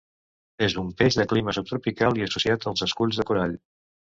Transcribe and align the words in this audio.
És 0.67 0.75
un 0.83 0.87
peix 1.01 1.17
de 1.19 1.25
clima 1.33 1.55
subtropical 1.57 2.19
i 2.23 2.27
associat 2.29 2.69
als 2.73 2.85
esculls 2.89 3.21
de 3.21 3.31
corall. 3.33 3.55